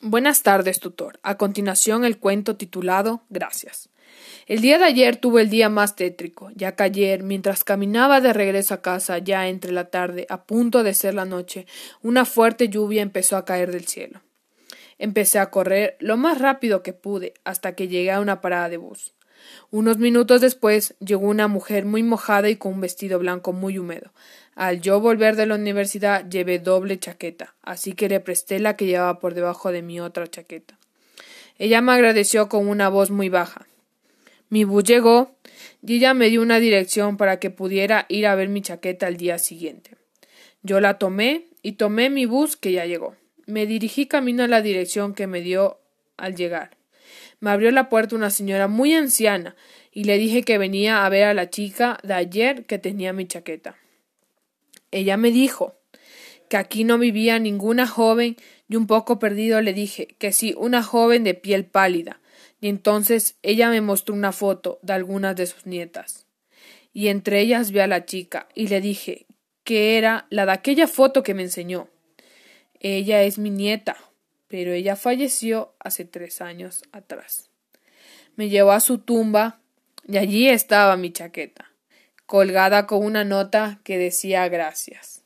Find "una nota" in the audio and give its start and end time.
83.04-83.80